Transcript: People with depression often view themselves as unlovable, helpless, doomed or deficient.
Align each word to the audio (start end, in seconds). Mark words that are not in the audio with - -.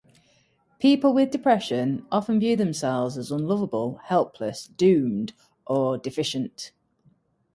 People 0.79 1.13
with 1.13 1.29
depression 1.29 2.07
often 2.11 2.39
view 2.39 2.55
themselves 2.55 3.19
as 3.19 3.29
unlovable, 3.31 3.99
helpless, 4.05 4.65
doomed 4.65 5.33
or 5.67 5.95
deficient. 5.95 6.71